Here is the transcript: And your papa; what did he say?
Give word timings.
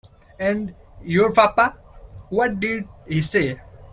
And 0.39 0.73
your 1.03 1.31
papa; 1.31 1.77
what 2.29 2.59
did 2.59 2.87
he 3.05 3.21
say? 3.21 3.61